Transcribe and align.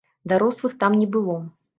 Дарослых 0.31 0.73
там 0.83 0.95
не 1.01 1.07
было. 1.17 1.35